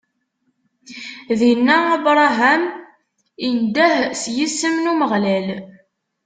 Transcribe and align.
Dinna, 1.39 1.77
Abṛaham 1.95 2.63
indeh 3.47 3.97
s 4.21 4.23
yisem 4.35 4.75
n 4.79 4.89
Umeɣlal. 4.91 5.47